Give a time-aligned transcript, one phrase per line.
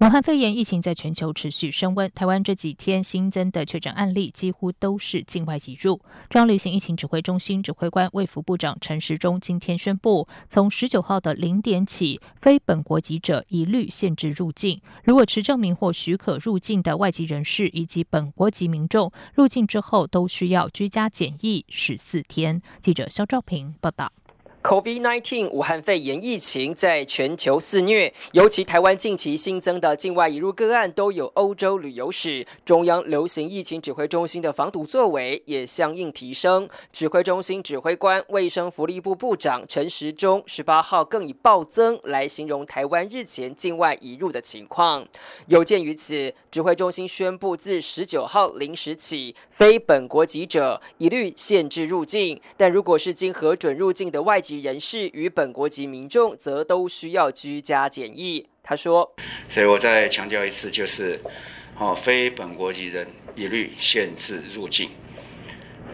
[0.00, 6.00] 武汉肺炎疫情在全球持续升温，台湾这几天新增的确诊案例几乎都是境外引入。
[6.30, 14.80] 中央流行疫情指挥中心指挥官卫福部长陈时中今天宣布，从十九号的零点起，非本国籍者一律限制入境。
[15.02, 22.62] 如果持证明或许可入境的外籍人士以及本国籍民众入境之后，都需要居家检疫十四天。
[22.80, 24.12] 记者肖兆平报道。
[24.62, 32.44] COVID-19 武汉肺炎疫情在全球肆虐，尤其台湾近期新增的境外移入个案都有欧洲旅游史。
[32.64, 36.68] 中央流行疫情指挥中心的防堵作为也相应提升。
[36.92, 45.06] 指挥中心指挥官、卫生福利部部长陈时中十八号更以暴增来形容台湾日前境外移入的情况。
[45.46, 58.48] 有鉴于此，指挥中心宣布自十九号零时起，非本国籍者一律限制入境，但如果是经核准入境的外籍及，人士与本国籍民众则都需要居家检疫。
[58.62, 59.14] 他说
[59.46, 61.20] ：“所以我再强调一次，就是，
[61.78, 64.88] 哦，非本国籍人一律限制入境。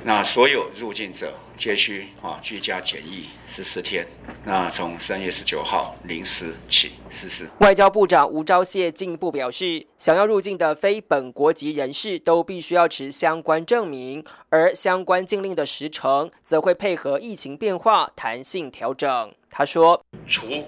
[0.07, 4.07] 那所有入境者皆需啊居家检疫十四天。
[4.45, 14.23] 那从三月十九号零时起实施。”外交部长吴钊燮进一步表示，想要入境的非本国籍人士都必须要持相关证明。
[14.51, 19.35] 而相关禁令的时程则会配合疫情变化弹性调整。
[19.51, 20.67] 他说：“除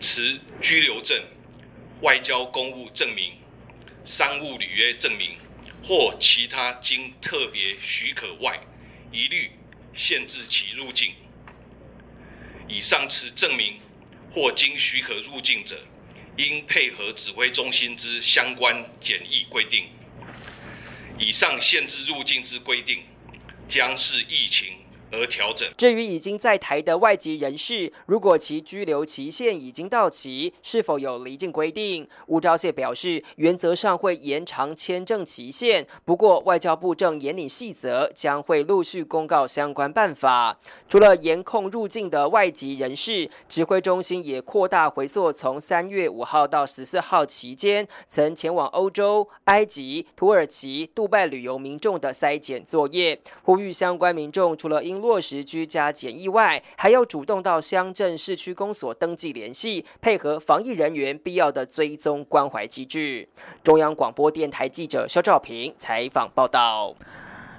[0.00, 1.22] 持居留证、
[2.00, 3.32] 外交公务证明、
[4.02, 5.36] 商务履约证明
[5.82, 8.58] 或其他经特别许可外，
[9.12, 9.50] 一律
[9.92, 11.12] 限制其入境。
[12.68, 13.78] 以上持证明
[14.30, 15.80] 或经许可入境者，
[16.36, 19.86] 应配合指挥中心之相关检疫规定。
[21.18, 23.02] 以上限制入境之规定。”
[23.68, 24.78] 将是疫情
[25.12, 25.68] 而调整。
[25.76, 32.08] 至于已经在台的外籍人士，如果其居留期限已经到期，是否有离境规定？
[32.26, 40.58] 吴钊燮表示，原则上会延长签证期限，不过外交部正严拟细则，将会陆续公告相关办法。
[40.88, 53.20] 除了严控入境的外籍人士，指挥中心也扩大回溯从三月五号到十四号期间曾前往欧洲、埃及、土耳其、杜拜旅游民众的筛检作业。
[53.42, 63.28] 呼吁相关民众，除了因落实居家检疫外，还要主动到乡镇市区公所登记联系，配合防疫人员必要的追踪关怀机制。
[63.62, 66.94] 中央广播电台记者肖兆平采访报道。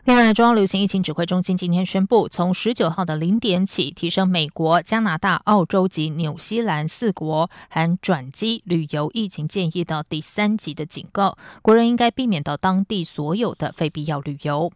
[0.06, 14.72] 另外，中央流行疫情指挥中心今天宣布，从十九号的零点起，提升美国、加拿大、澳洲及纽西兰四国含转机旅游疫情建议到第三级的警告，国人应该避免到当地所有的非必要旅游。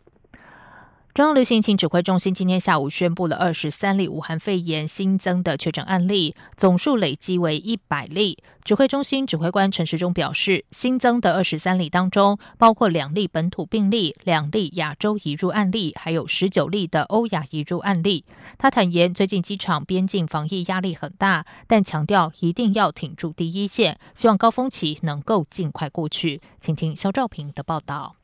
[1.14, 8.40] 中央流行疫情指挥中心今天下午宣布了二十三例武汉肺炎新增的确诊案例，总数累积为一百例。
[8.64, 18.26] 指挥中心指挥官陈时中表示，新增的二十三例当中，包括两例本土病例、两例亚洲移入案例，还有十九例的欧亚移入案例。
[18.58, 26.42] 他坦言，最近机场边境防疫压力很大，但强调一定要挺住第一线，希望高峰期能够尽快过去。
[26.60, 28.16] 请听肖兆平的报道。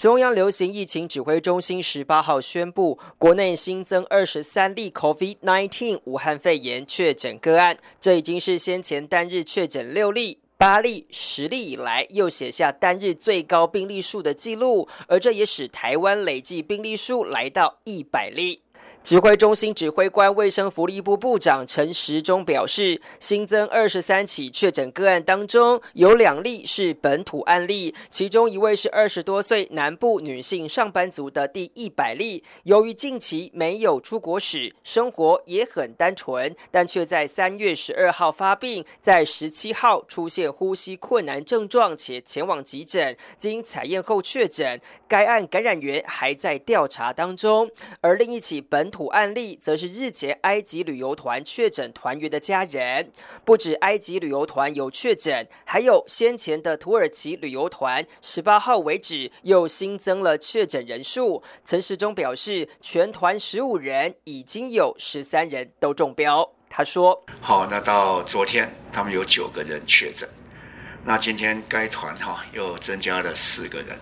[0.00, 18.62] 中央流行疫情指挥中心十八号宣布，国内新增二十三例 COVID-19 武汉肺炎确诊个案，这已经是先前单日确诊六例、八例、十例以来又写下单日最高病例数的记录，而这也使台湾累计病例数来到一百例。
[19.02, 32.44] 指挥中心指挥官、卫生福利部部长陈时中表示，新增二十三起确诊个案当中，有两例是本土案例，其中一位是二十多岁南部女性上班族的第一百例。
[32.64, 44.78] 由于近期没有出国史，生活也很单纯，但却在三月十二号发病，在十七号出现呼吸困难症状，且前往急诊，经采验后确诊。
[45.08, 47.68] 该案感染源还在调查当中，
[48.00, 53.10] 而另一起本土案例则是日前埃及旅游团确诊团员的家人。
[53.44, 61.42] 不止埃及旅游团有确诊，还有先前的土耳其旅游团，十八号为止又新增了确诊人数。
[61.64, 66.50] 陈时中表示，全团十五人已经有十三人都中标。
[66.68, 70.28] 他说：“好，那到昨天他们有九个人确诊，
[71.04, 73.98] 那今天该团哈又增加了四个人。”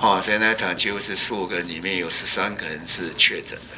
[0.00, 3.74] 好，所以呢，它几乎是十五个里面有十三个人是确诊的。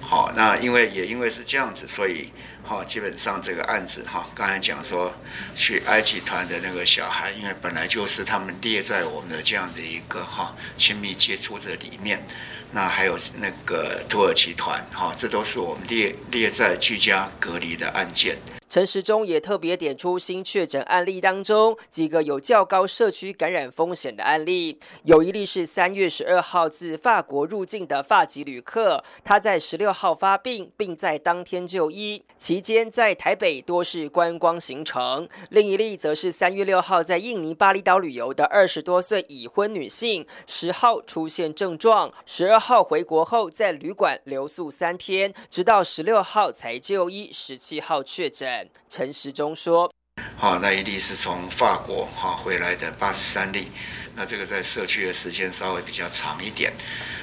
[0.00, 2.30] 好，那因为也因为是这样子，所以
[2.62, 5.12] 好，基本上这个案子哈，刚才讲说
[5.56, 12.24] 去埃及团的那个小孩，因为本来就是他们列在我们的这样的一个哈亲密接触者里面，
[12.70, 18.38] 那还有那个土耳其团哈，这都是我们列列在居家隔离的案件。
[18.68, 48.57] 陈时中也特别点出新确诊案例当中几个有较高社区感染风险的案例，有一例是三月十二号自法国入境的法籍旅客，他在十六号发病，并在当天就医，期间在台北多是观光行程；另一例则是三月六号在印尼巴厘岛旅游的二十多岁已婚女性，十号出现症状，十二号回国后在旅馆留宿三天，直到十六号才就医，十七号确诊。
[48.88, 49.92] 陈时中说
[50.36, 53.70] ：“好，那一例是从法国哈回来的八十三例，
[54.14, 56.72] 那这个在社区的时间稍微比较长一点。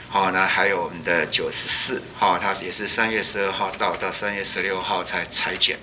[0.09, 5.77] 好，那还有我们的九十四，好，他也是三月十二号到，到三月十六号才裁剪。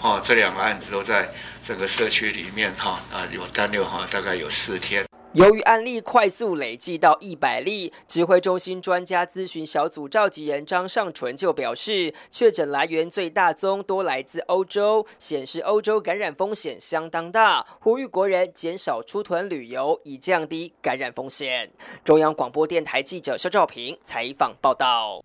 [0.00, 1.28] 哦，这两个案子都在
[1.62, 21.68] 这个社区里面哈啊有单六哈，大概有四天。”由于案例快速累计到一百例，指挥中心专家咨询小组召集人张尚纯就表示，确诊来源最大宗多来自欧洲，显示欧洲感染风险相当大，呼吁国人减少出团旅游，以降低感染风险。
[22.04, 25.24] 中央广播电台记者肖兆平采访报道。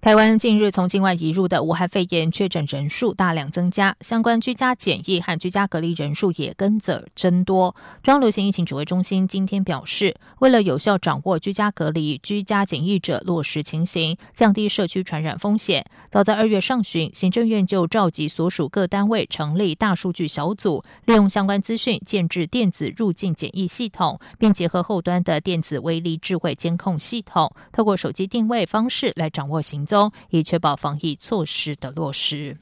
[0.00, 7.74] 台湾近日从境外移入的武汉肺炎确诊人数大量增加，相关居家检疫和居家隔离人数也跟着增多。
[8.00, 29.87] 中流行疫情指挥中心今天表示，为了有效掌握居家隔离、居家检疫者落实情形，降低社区传染风险，早在二月上旬，行政院就召集所属各单位成立大数据小组，利用相关资讯建制电子入境检疫系统，并结合后端的电子微粒智慧监控系统，透过手机定位方式来掌握行。
[29.88, 32.58] 中，以确保防疫措施的落实。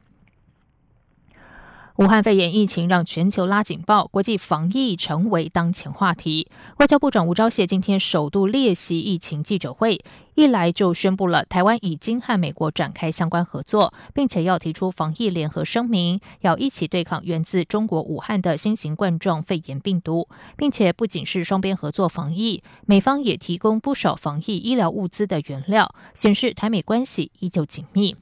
[1.96, 6.46] 武汉肺炎疫情让全球拉警报，国际防疫成为当前话题。
[6.76, 9.98] 外交部长吴钊燮今天首度列席疫情记者会，
[10.34, 28.14] 一来就宣布了台湾已经和美国展开相关合作，并且要提出防疫联合声明，要一起对抗源自中国武汉的新型冠状肺炎病毒，并且不仅是双边合作防疫，美方也提供不少防疫医疗物资的原料，显示台美关系依旧紧密。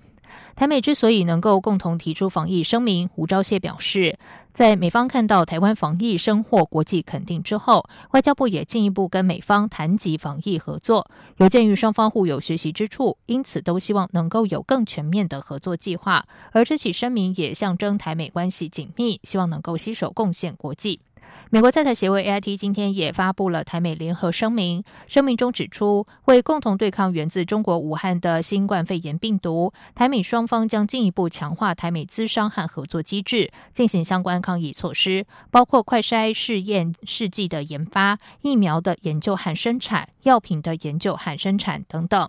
[0.56, 4.18] 台美之所以能够共同提出防疫声明，吴钊燮表示，
[4.52, 11.10] 在美方看到台湾防疫生获国际肯定之后，外交部也进一步跟美方谈及防疫合作。
[11.38, 16.24] 有鉴于双方互有学习之处，因此都希望能够有更全面的合作计划。
[16.52, 21.00] 而这起声明也象征台美关系紧密，希望能够携手贡献国际。
[21.50, 42.28] 美国在台协会 AIT 今天也发布了台美联合声明，声明中指出，为共同对抗源自中国武汉的新冠肺炎病毒，台美双方将进一步强化台美资商和合作机制，进行相关抗疫措施，包括快筛试验试剂的研发、疫苗的研究和生产、药品的研究和生产等等。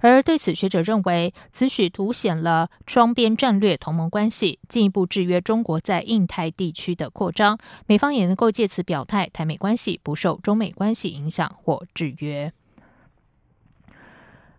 [0.00, 7.58] 而对此，学者认为，此举凸显了双边战略同盟关系，进一步制约中国在印太地区的扩张。
[7.86, 12.52] 美方也能够借此表态，台美关系不受中美关系影响或制约。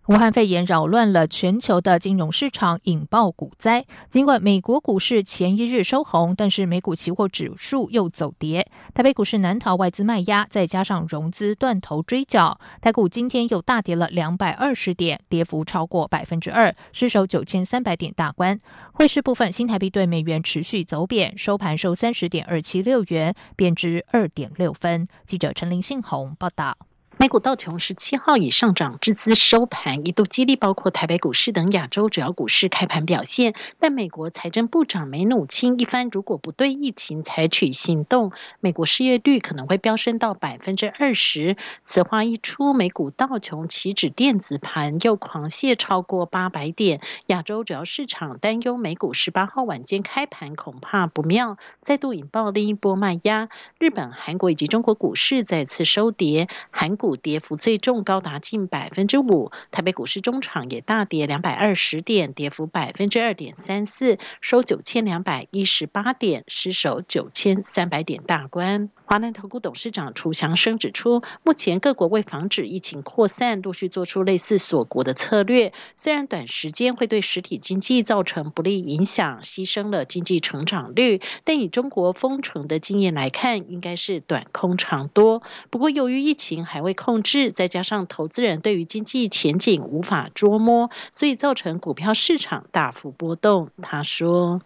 [0.07, 3.87] 武汉肺炎扰乱了全球的金融市场，引爆股灾。
[4.07, 8.69] 尽管美国股市前一日收红，但是美股期货指数又走跌。
[8.93, 18.59] 台北股市难逃外资卖压，再加上融资断头追缴，台股今天又大跌了两百二十点，跌幅超过百分之二，失守九千三百点大关。
[18.93, 25.07] 汇市部分，新台币对美元持续走贬，收盘收三十点二七六元，贬值二点六分。
[25.25, 26.77] 记者陈林信宏报道。
[27.17, 33.53] 美股道琼十七号以上涨之姿收盘，一度激励包括台北股市等亚洲主要股市开盘表现。
[33.79, 41.55] 但美国财政部长梅努钦一番，如果不对疫情采取行动，美国失业率可能会飙升到百分之二十。
[41.85, 46.99] 此话一出，美股道琼岂止电子盘又狂泻超过八百点。
[47.27, 53.47] 亚洲主要市场担忧美股十八号晚间开盘恐怕不妙，再度引爆另一波卖压。
[53.79, 57.04] 日本、韩国以及中国股市再次收跌，韩股。
[57.05, 59.51] 股跌幅最重，高达近百分之五。
[59.69, 68.89] 台北股市中场也大跌两百二十点，跌幅百分之二点三四，收九千两百一十八点，失守九千三百点大关。
[69.05, 75.73] 华南投顾董事长楚祥生指出，目前各国为防止疫情扩散，陆续做出类似锁国的策略。
[75.95, 85.43] 虽然短时间会对实体经济造成不利影响，牺牲了经济成长率，但以中国封城的经验来看，应该是短空长多。
[85.69, 93.69] 不过，由于疫情还未控制，再加上投资人对于经济前景无法捉摸，所以造成股票市场大幅波动。
[93.83, 94.61] 他说。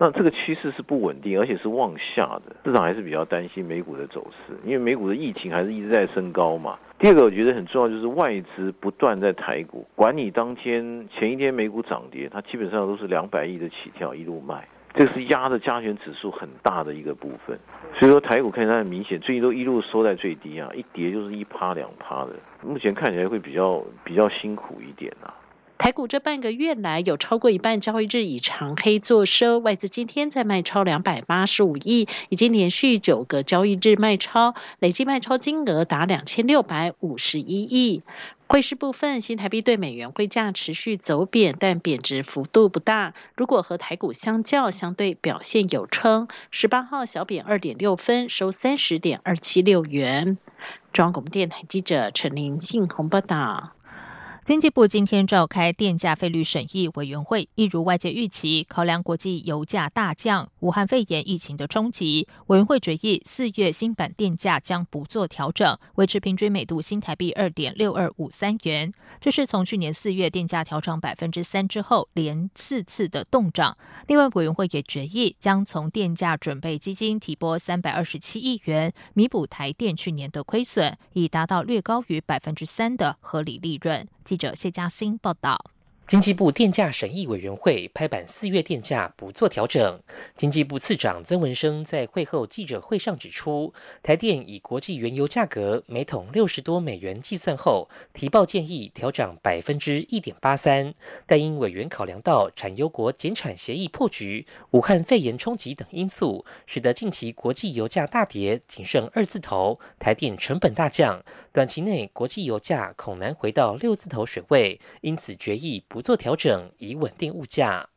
[0.00, 6.78] 那这个趋势是不稳定，而且是往下的，市场还是比较担心美股的走势，因为美股的疫情还是一直在升高嘛。
[7.00, 14.68] 第二个我觉得很重要，就是外资不断在台股，管你当天前一天美股涨跌，它基本上都是两百亿的起跳一路卖，
[14.98, 17.56] 这是压的加权指数很大的一个部分。
[17.96, 22.32] 所以说台股看起来很明显，最近都一路收在最低啊，一跌就是一趴两趴的，
[22.66, 25.32] 目前看起来会比较比较辛苦一点啊。
[25.78, 38.02] 台股这半个月来有超过一半交易日以长黑做收，外资今天在卖超两百八十五亿，已经连续九个交易日卖超，累计卖超金额达两千六百五十一亿。
[38.50, 43.12] 汇市部分，新台币对美元汇价持续走贬，但贬值幅度不大。
[43.36, 46.28] 如果和台股相较，相对表现有称。
[46.50, 50.38] 十八号小贬二点六分，收三十点二七六元。
[50.94, 53.74] 中央广电台记者陈林信鸿报道。
[54.48, 68.90] 经济部今天召开电价费率审议委员会，一如外界预期，考量国际油价大降、武汉肺炎疫情的冲击，委员会决议四月新版电价将不做调整，维持平均每度新台币二点六二五三元。
[69.20, 73.76] 这是从去年四月电价调涨百分之三之后连四次的动涨。
[74.06, 84.08] 另外，委员会也决议将从电价准备基金提拨三百二十七亿元，弥补台电去年的亏损，以达到略高于百分之三的合理利润。
[84.38, 85.72] 者谢嘉欣报道。
[86.08, 90.00] 经济部电价审议委员会拍板，四月电价不做调整。
[90.34, 100.94] 经济部次长曾文生在会后记者会上指出，台电以国际原油价格每桶六十多美元计算后，提报建议调涨百分之一点八三，
[101.26, 111.22] 但因委员考量到产油国减产协议破局、武汉肺炎冲击等因素，使得近期国际油价大跌，仅剩二字头，台电成本大降，
[111.52, 115.97] 短期内国际油价恐难回到六字头水位，因此决议不。
[115.98, 117.88] 不做调整以稳定物价。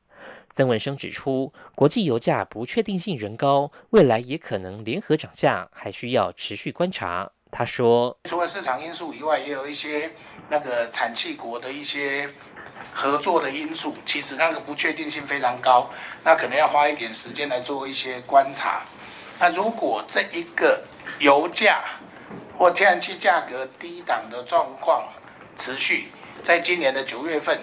[0.49, 7.29] 曾文生指出，国际油价不确定性仍高，未来也可能联合涨价，还需要持续观察。
[7.51, 10.13] 他说，除了市场因素以外，也有一些
[10.49, 12.27] 那个产气国的一些
[12.91, 15.87] 合作的因素，其实那个不确定性非常高，
[16.23, 18.81] 那可能要花一点时间来做一些观察。
[19.39, 20.83] 那如果这一个
[21.19, 21.83] 油价
[22.57, 25.07] 或天然气价格低档的状况
[25.55, 26.07] 持续，
[26.43, 27.59] 在今年的九月份。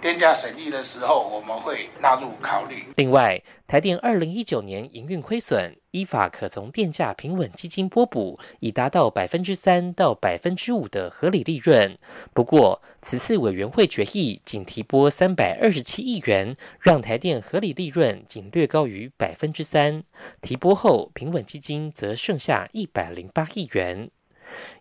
[0.00, 2.86] 电价审议的时候，我们会纳入考虑。
[2.96, 11.98] 另外，台电二零一九年营运亏损，依法可从电价平稳基金拨补，以达到百分之三到百分之五的合理利润。
[12.32, 20.02] 不过，此次委员会决议仅提拨三百二十七亿元，让台电合理利润仅略高于百分之三。
[20.40, 24.10] 提拨后，平稳基金则剩下一百零八亿元。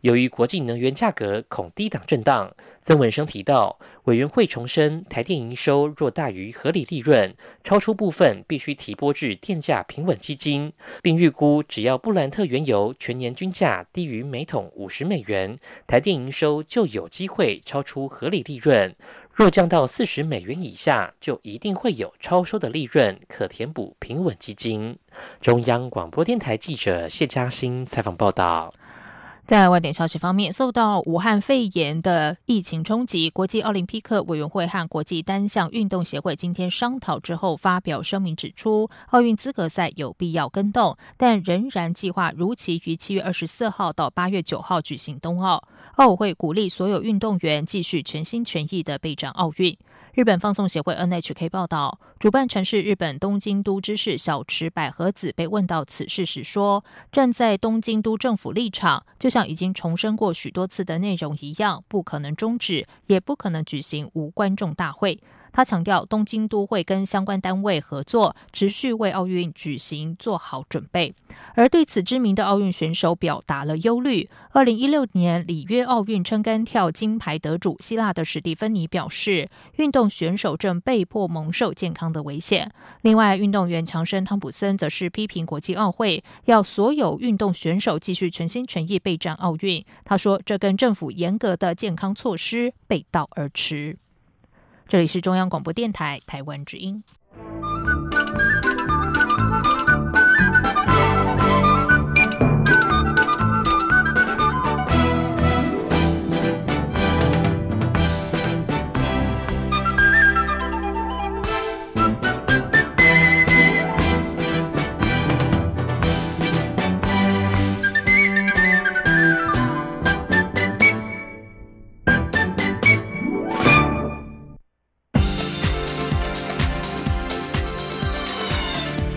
[0.02, 10.72] 由于国际能源价格恐低档震荡，曾文生提到，委员会重申，台电营收若大于合理利润，超出部分必须提拨至电价平稳基金，
[11.02, 18.92] 并预估只要布兰特原油全年均价低于每桶五十美元，台电营收就有机会超出合理利润；
[19.34, 24.98] 若降到四十美元以下，就一定会有超收的利润可填补平稳基金。
[25.42, 28.74] 中央广播电台记者谢嘉欣采访报道。
[29.50, 45.68] 在外电消息方面，受到武汉肺炎的疫情冲击，国际奥林匹克委员会和国际单项运动协会今天商讨之后发表声明，指出奥运资格赛有必要跟动，但仍然计划如期于七月二十四号到八月九号举行冬奥。
[45.96, 49.76] 奥委会鼓励所有运动员继续全心全意的备战奥运。
[50.14, 65.20] 日本放送协会 NHK 报道，主办城市日本东京都知事小池百合子被问到此事时说：“站在东京都政府立场，就像已经重申过许多次的内容一样，不可能终止，也不可能举行无观众大会。”
[65.52, 71.14] 他强调，东京都会跟相关单位合作，持续为奥运举行做好准备。
[71.56, 74.30] 而对此知名的奥运选手表达了忧虑。
[74.52, 82.72] 二零一六年里约奥运撑杆跳金牌得主希腊的史蒂芬妮表示，运动选手正被迫蒙受健康的危险。
[83.02, 89.84] 另外，运动员强生汤普森则是批评国际奥会要所有运动选手继续全心全意备战奥运。
[90.04, 93.98] 他说，这跟政府严格的健康措施背道而驰。
[94.90, 97.04] 这里是中央广播电台台湾之音。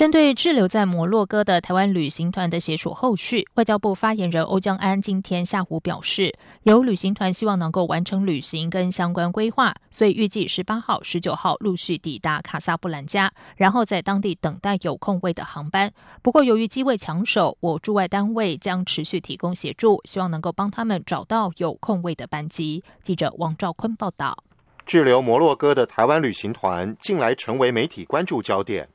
[0.00, 15.92] 针对滞留在摩洛哥的台湾旅行团的协助后续，外交部发言人欧江安今天下午表示，有旅行团希望能够完成旅行跟相关规划，所以预计十八号、十九号陆续抵达卡萨布兰加，然后在当地等待有空位的航班。
[16.22, 22.82] 不过，由于机位抢手，我驻外单位将持续提供协助，希望能够帮他们找到有空位的班机。
[23.02, 24.44] 记者王兆坤报道。
[24.86, 28.88] 滞留摩洛哥的台湾旅行团近来成为媒体关注焦点。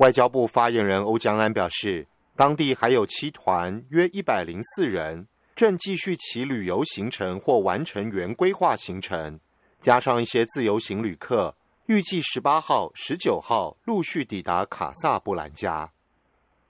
[0.00, 9.38] 外交部发言人欧江安表示，当地还有七团约一百零四人正继续其旅游行程或完成原规划行程，
[9.78, 11.54] 加上一些自由行旅客，
[11.84, 15.90] 预计十八号、十九号陆续抵达卡萨布兰加。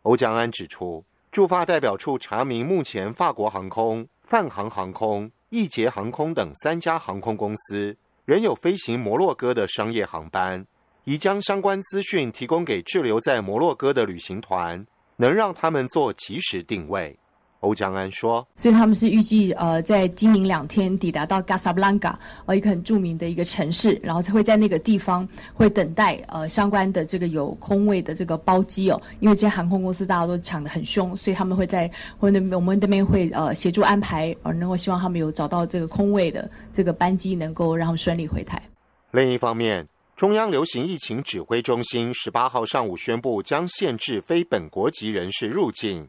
[0.03, 10.67] 欧江安指出，驻法代表处查明，目前法国航空、泛航航空、易捷航空等三家航空公司仍有飞行摩洛哥的商业航班。
[11.04, 17.16] 已将相关资讯提供给滞留在摩洛哥的旅行团，能让他们做及时定位。
[17.61, 22.14] 欧江安说：“所以他们是预计呃在今明两天抵达到 Casablanca，
[22.47, 28.99] 呃一个很著名的一个城市，然后才会在那个地方会等待呃相关的这个有空位的这个包机哦。
[29.21, 38.62] 因为这些航空公司大家都抢得很凶，所以他们会在会那边我们那边会呃协助安排，而能够希望他们有找到这个空位的这个班机，能够让他们顺利回台。
[39.11, 39.87] 另一方面。”
[40.21, 46.07] 中央流行疫情指挥中心十八号上午宣布，将限制非本国籍人士入境。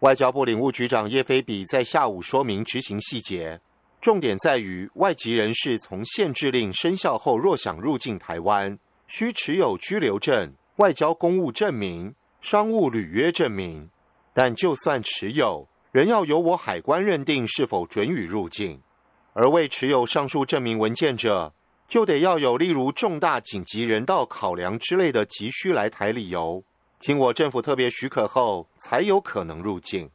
[0.00, 3.60] 外交部领务局长叶飞比在下午说明执行细节，
[4.00, 13.88] 重点在于外籍人士从限制令生效后，若想入境台湾，需持有居留证、外交公务证明、商务履约证明。
[14.32, 18.82] 但就算持有，仍要由我海关认定是否准予入境。
[19.32, 21.54] 而未持有上述证明文件者，
[21.86, 26.64] 就得要有例如重大紧急人道考量之类的急需来台理由，
[26.98, 30.10] 经我政府特别许可后，才有可能入境。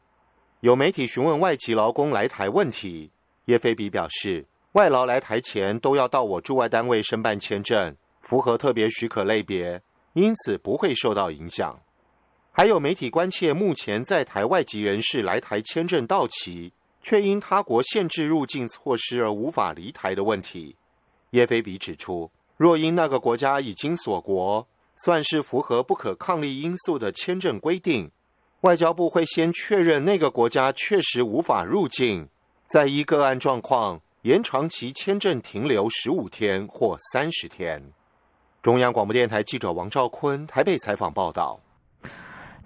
[0.61, 3.11] 有媒体询问外籍劳工来台问题，
[3.45, 9.81] 叶飞比表示，外劳来台前都要到我驻外单位申办签证，符合特别许可类别，
[10.13, 11.79] 因此不会受到影响。
[12.51, 20.75] 还有媒体关切，目前在台外籍人士来台签证到期，却因他国限制入境措施而无法离台的问题。
[21.31, 28.11] 叶菲比指出，若因那个国家已经锁国，算是符合不可抗力因素的签证规定，
[28.61, 32.27] 外交部会先确认那个国家确实无法入境，
[32.67, 37.91] 再依个案状况延长其签证停留十五天或三十天。
[38.61, 41.59] 中央广播电台记者王兆坤台北采访报道。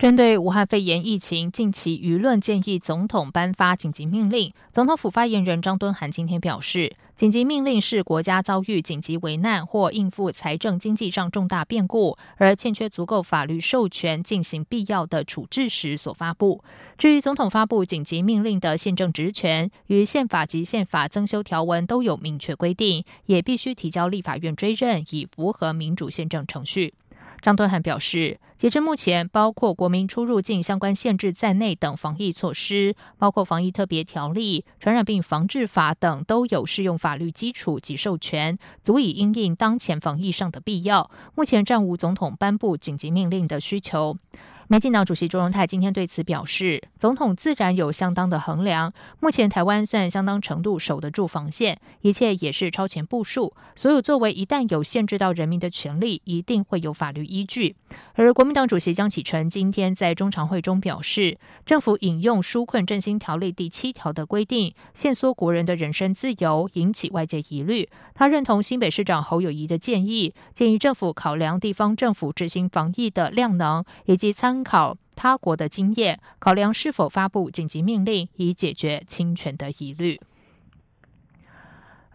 [0.03, 4.51] 针对武汉肺炎疫情，近期舆论建议总统颁发紧急命令。
[4.69, 16.61] 总统府发言人张敦涵今天表示，紧急命令是国家遭遇紧急危难或应付财政经济上重大变故，而欠缺足够法律授权进行必要的处置时所发布。
[16.97, 26.93] 至于总统发布紧急命令的宪政职权，与宪法及宪法增修条文都有明确规定，也必须提交立法院追认，以符合民主宪政程序。
[27.43, 41.11] 张敦涵表示，截至目前，包括国民出入境相关限制在内等防疫措施，包括防疫特别条例、传染病防治法等，都有适用法律基础及授权，足以应应当前防疫上的必要。
[41.35, 44.17] 目前暂无总统颁布紧急命令的需求。
[44.73, 48.91] 民进党主席周荣泰今天对此表示，总统自然有相当的衡量。
[49.19, 53.53] 目前台湾算相当程度守得住防线，一切也是超前部署。
[53.75, 57.75] 所有作为一旦有限制到人民的权利，一定会有法律依据。
[58.15, 67.87] 而国民党主席江启臣今天在中常会中表示，政府引用纾困振兴条例第七条的规定，限缩国人的人身自由，引起外界疑虑。
[68.15, 74.62] 他认同新北市长侯友谊的建议，建议政府考量地方政府执行防疫的量能以及参。
[74.63, 80.19] 考他国的经验，考量是否发布紧急命令，以解决侵权的疑虑。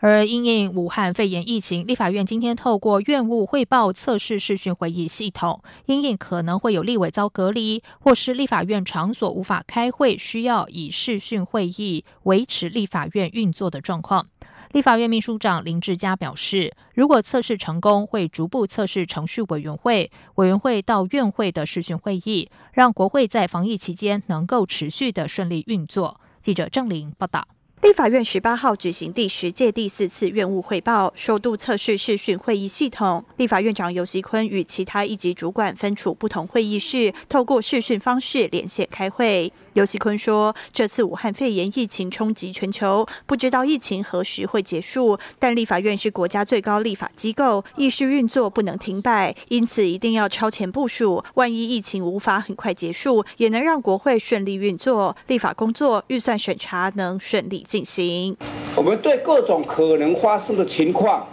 [0.00, 14.28] 而因应武汉肺炎疫情，立法院今天透过院务汇报测试视讯会议系统，因应可能会有立委遭隔离，或是立法院场所无法开会，需要以视讯会议维持立法院运作的状况。
[14.72, 26.20] 立法院秘书长林志嘉表示，如果测试成功，会逐步测试程序委员会、委员会到院会的视讯会议，让国会在防疫期间能够持续的顺利运作。
[26.42, 27.48] 记者郑玲报道。
[27.81, 33.24] 立法院十八号举行第十届第四次院务汇报，首度测试视讯会议系统。
[33.37, 39.52] 立法院长游锡坤与其他一级主管分处不同会议室，透过视讯方式连线开会。
[39.74, 45.18] 尤锡坤说：“这次武汉肺炎疫情冲击全球，不知道疫情何时会结束。
[45.38, 51.22] 但立法院是国家最高立法机构，议事运作不能停摆，因此一定要超前部署。
[51.35, 58.37] 万一疫情无法很快结束，也能让国会顺利运作，立法工作、预算审查能顺利进行。
[58.74, 61.26] 我们对各种可能发生的情况，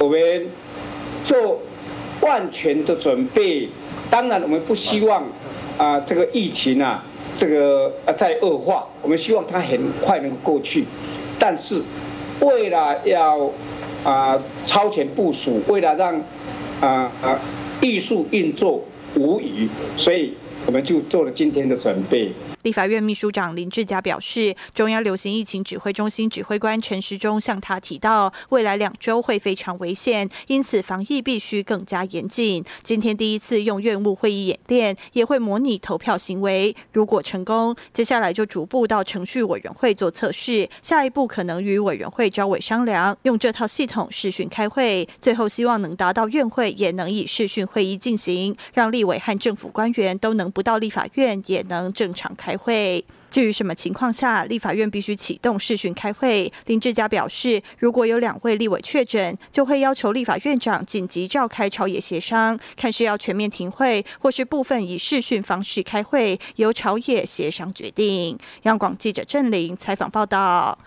[0.00, 0.48] 我们
[1.24, 1.60] 做
[2.22, 3.68] 万全的准备。
[4.10, 5.22] 当然，我们不希望
[5.78, 7.04] 啊，这个疫情啊。”
[7.36, 10.84] 这个呃在恶化，我们希望它很快能过去，
[11.38, 11.82] 但是
[12.40, 13.50] 为了要
[14.04, 16.14] 啊超前部署，为了让
[16.80, 17.40] 啊啊
[17.80, 18.82] 艺术运作
[19.16, 20.34] 无虞，所以
[20.66, 22.30] 我们就做了今天的准备。
[22.64, 32.64] 立法院秘书长林志佳表示，中央流行疫情指挥中心指挥官陈时中向他提到，未来两周会非常危险，因此防疫必须更加严谨。
[32.82, 36.74] 今天第一次用院务会议演练，也会模拟投票行为。
[36.90, 45.06] 如果成功，接下来就逐步到程序委员会做测试，下一步可能与委员会招委商量，用这套系统视讯开会。
[45.20, 52.53] 最后希望能达到院会也能以视讯会议进行，让立委和政府官员都能不到立法院也能正常开。
[52.56, 68.38] 会至于什么情况下立法院必须启动视讯开会，林志佳表示，如果有两位立委确诊，就会要求立法院长紧急召开朝野协商，看是要全面停会，或是部分以视讯方式开会，由朝野协商决定。
[68.62, 70.78] 央广记者郑玲采访报道。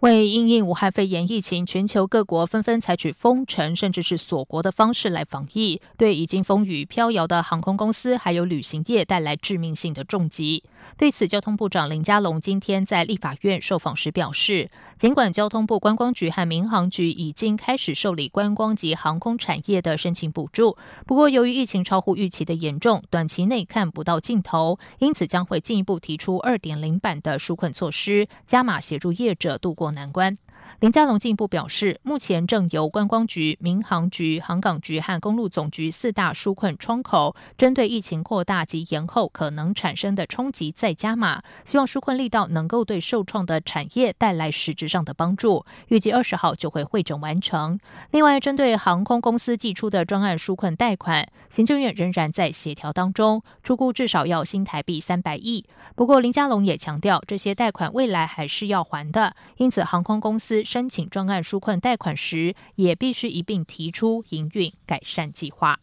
[0.00, 10.64] 为因应武汉肺炎疫情，全球各国纷纷采取封城甚至是锁国的方式来防疫，对已经风雨飘摇的航空公司还有旅行业带来致命性的重击。
[10.96, 29.89] 对此，交通部长林佳龙今天在立法院受访时表示，尽管交通部观光局和民航局已经开始受理观光及航空产业的申请补助，不过由于疫情超乎预期的严重，短期内看不到尽头，因此将会进一步提出二点零版的纾困措施，加码协助业者度过。
[29.90, 30.36] 难关。
[30.78, 45.66] 林佳龙进一步表示，目前正由观光局、民航局、航港局和公路总局四大纾困窗口，针对疫情扩大及延后可能产生的冲击再加码，希望纾困力道能够对受创的产业带来实质上的帮助。
[45.88, 47.78] 预计二十号就会会诊完成。
[48.12, 55.66] 另外，针对航空公司寄出的专案纾困贷款，行政院仍然在协调当中，出估至少要新台币三百亿。
[55.94, 60.59] 不过，林佳龙也强调，这些贷款未来还是要还的，因此航空公司。
[60.64, 65.78] 申请专案纾困贷款时，也必须一并提出营运改善计划。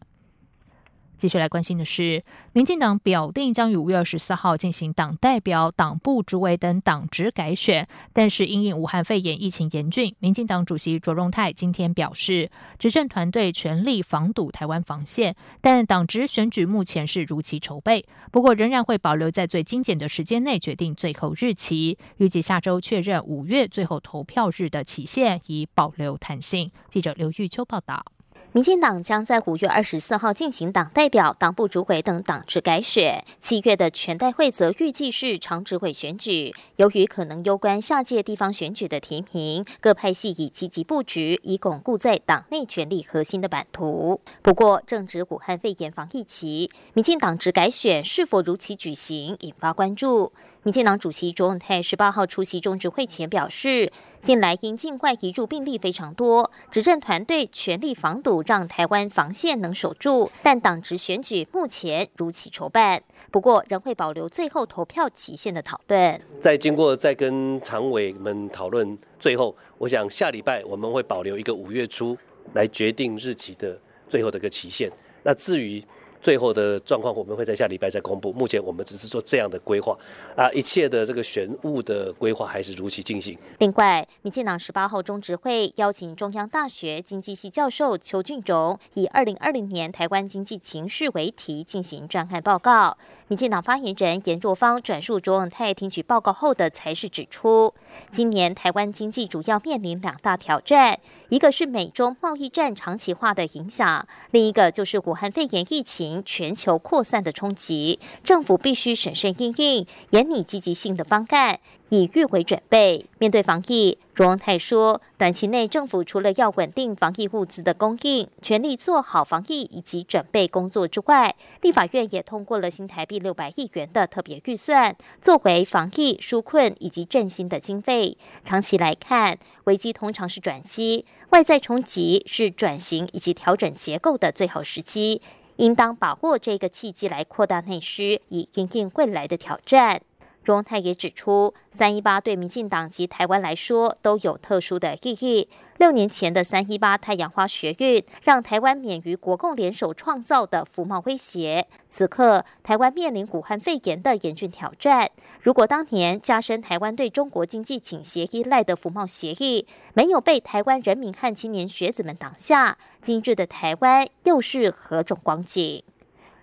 [1.18, 26.70] 继续来关心的是，民进党表定将于五月二十四号进行党代表、党部主委等党职改选，但是因应武汉肺炎疫情严峻，民进党主席卓荣泰今天表示，执政团队全力防堵台湾防线，但党职选举目前是如期筹备，不过仍然会保留在最精简的时间内决定最后日期，预计下周确认五月最后投票日的期限，以保留弹性。
[26.88, 28.17] 记者刘玉秋报道。
[28.52, 36.54] 民进党将在五月二十四号进行党代表、党部主委等党制改选，七月的全代会则预计是常执委选举。
[36.76, 44.18] 由于可能攸关下届地方选举的提名，各派系已积极布局，以巩固在党内权力核心的版图。
[44.40, 50.32] 不过，正值武汉肺炎防疫期，民进党职改选是否如期举行，引发关注。
[50.68, 60.30] 民进党主席卓永泰十八号出席中执会前表示，近来因境外移入病例非常多，执政团队全力防堵，让台湾防线能守住。
[60.42, 66.20] 但党职选举目前如期筹办，不过仍会保留最后投票期限的讨论。
[66.38, 72.14] 在经过再跟常委们讨论，最后我想下礼拜我们会保留一个五月初
[72.52, 74.92] 来决定日期的最后的一个期限。
[75.22, 75.82] 那至于。
[76.20, 78.32] 最后的状况我们会在下礼拜再公布。
[78.32, 79.96] 目前我们只是做这样的规划，
[80.36, 83.38] 啊，一切的这个选务的规划还是如期进行。
[83.58, 92.96] 另外，民进党十八号中执会邀请中央大学经济系教授邱俊荣，以二零二零年台湾经济情势为题进行专案报告。
[93.28, 97.72] 民进党发言人严若芳转述卓永泰听取报告后的才是指出，
[98.10, 106.07] 今年台湾经济主要面临两大挑战，一个是美中贸易战长期化的影响，另一个就是武汉肺炎疫情。
[106.24, 111.60] 全球扩散的冲击，政府必须审慎应应，严拟积极性的方案。
[111.90, 113.06] 以预为准备。
[113.18, 128.18] 面对防疫，卓荣泰说，短期内政府除了要稳定防疫物资的供应，全力做好防疫以及准备工作之外，立法院也通过了新台币六百亿元的特别预算，作为防疫纾困以及振兴的经费。
[128.44, 135.22] 长期来看，危机通常是转机，外在冲击是转型以及调整结构的最好时机，
[135.58, 140.02] 应当把握这个契机来扩大内需，以应应未来的挑战。
[140.44, 145.48] 中泰也指出，三一八对民进党及台湾来说都有特殊的意义。
[145.76, 151.68] 六年前的三一八太阳花学运，让台湾免于国共联手创造的服贸威胁。
[151.88, 155.10] 此刻，台湾面临武汉肺炎的严峻挑战。
[155.42, 165.84] 如果当年加深台湾对中国经济倾斜依赖的服贸协议，没有被台湾人民和青年学子们挡下，今日的台湾又是何种光景？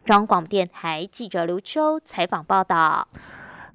[0.06, 3.08] 中广电台记者刘秋采访报道。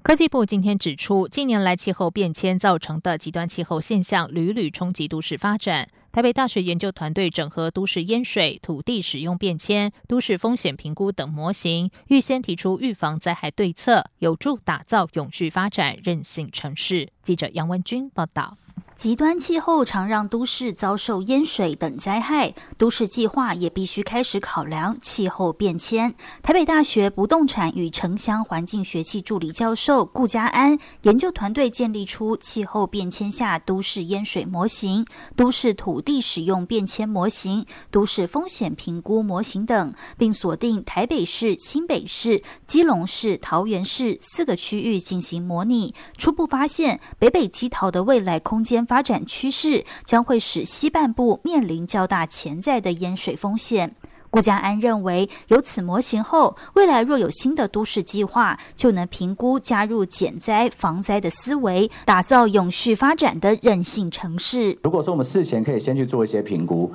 [0.03, 5.87] 科技部今天指出，近年来气候变迁造成的极端气候现象屡屡冲击都市发展。
[6.11, 17.09] 台北大学研究团队整合都市淹水、土地使用变迁、都市风险评估等模型，预先提出预防灾害对策，有助打造永续发展韧性城市。
[17.21, 18.57] 记者杨文君报道。
[18.95, 26.13] 极端气候常让都市遭受淹水等灾害，都市计划也必须开始考量气候变迁。
[26.43, 35.03] 台北大学不动产与城乡环境学系助理教授顾家安研究团队建立出气候变迁下都市淹水模型、
[35.35, 48.70] 都市土地使用变迁模型、都市风险评估模型等，并锁定台北市、新北市、基隆市、桃园市四个区域进行模拟，初步发现北北基桃的未来空间。
[48.85, 53.95] 发展趋势将会使西半部面临较大潜在的淹水风险。
[54.29, 64.79] 顾家安认为，有此模型后，未来若有新的都市计划，就能评估加入减灾防灾的思维，打造永续发展的韧性城市。
[64.83, 66.89] 如果说我们事前可以先去做一些评估。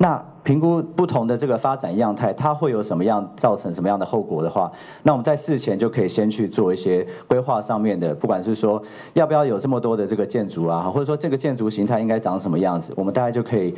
[0.00, 4.70] 那评估不同的这个发展样态，它会有什么样造成什么样的后果的话，
[5.02, 8.82] 那我们在事前就可以先去做一些规划上面的，不管是说
[9.14, 13.74] 要不要有这么多的这个建筑啊，或者说这个建筑形态应该长什么样子，我们大概就可以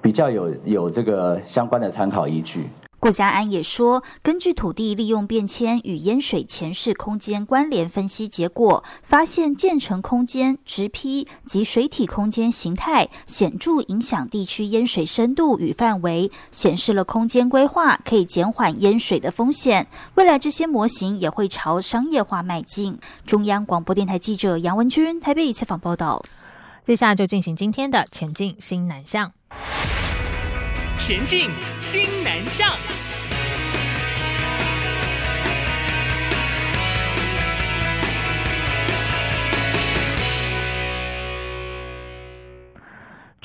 [0.00, 2.66] 比较有有这个相关的参考依据。
[2.98, 19.86] 顾家安也说，根据土地利用变迁与淹水前世空间关联分析结果，发现建成空间、直批及水体空间形态显著影响地区淹水深度与范围，显示了空间规划可以减缓淹水的风险。
[20.14, 22.98] 未来这些模型也会朝商业化迈进。
[23.24, 26.24] 中央广播电台记者杨文君台北采访报道。
[26.82, 29.32] 接下来就进行今天的前进新南向。
[30.96, 33.05] 前进新南向。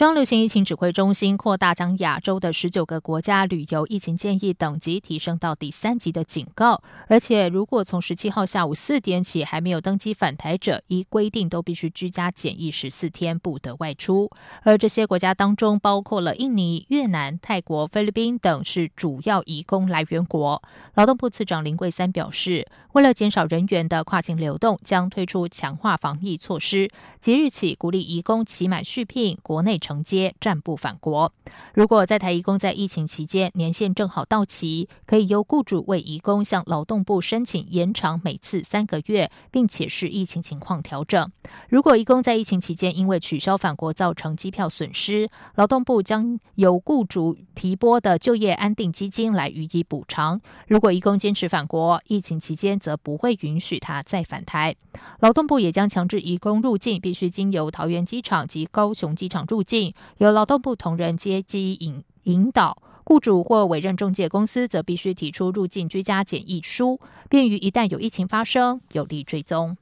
[0.02, 14.32] 中流行疫情指挥中心扩大将亚洲的十九个国家旅游疫情建议等级提升到第三级的警告，而且如果从十七号下午四点起还没有登机返台者，依规定都必须居家检疫十四天，不得外出。
[14.64, 20.64] 而这些国家当中包括了印尼、越南、泰国、菲律宾等是主要移工来源国。
[20.96, 31.34] 劳动部次长林桂三表示，为了减少人员的跨境流动，将推出强化防疫措施，即日起鼓励移工期满续聘，国内承接暂不返国。
[31.74, 41.30] 如果在台移工在疫情期间年限正好到期，可以由雇主为移工向劳动部申请延长每次三个月，并且视疫情情况调整。
[41.70, 50.40] 如果移工在疫情期间因为取消返国造成机票损失，劳动部将由雇主提拨的就业安定基金来予以补偿。
[50.68, 54.74] 如果移工坚持返国，疫情期间则不会允许他再返台。
[55.20, 59.81] 劳动部也将强制移工入境必须经由桃园机场及高雄机场入境。
[60.17, 69.78] 由劳动部同仁接机引引导，雇主或委任中介公司则必须提出入境居家检疫书，便于一旦有疫情发生，有力追踪。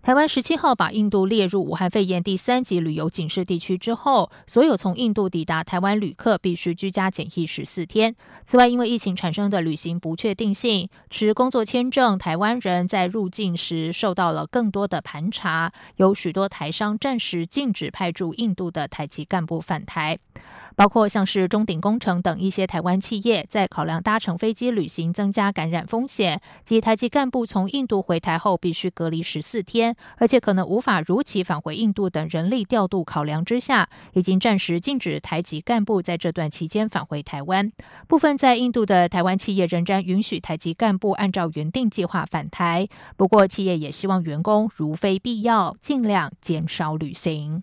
[0.00, 8.14] 台湾十七号把印度列入武汉肺炎第三级旅游警示地区之后，所有从印度抵达台湾旅客必须居家检疫十四天。
[8.46, 20.18] 此外，因为疫情产生的旅行不确定性，持工作签证台湾人在入境时受到了更多的盘查，有许多台商暂时禁止派驻印度的台籍干部返台。
[20.78, 37.72] 包括像是中鼎工程等一些台湾企业，在考量搭乘飞机旅行增加感染风险，及台籍干部从印度回台后必须隔离十四天，而且可能无法如期返回印度等人力调度考量之下，已经暂时禁止台籍干部在这段期间返回台湾。
[38.06, 47.62] 部分在印度的台湾企业仍然允许台籍干部按照原定计划返台，不过企业也希望员工如非必要，尽量减少旅行。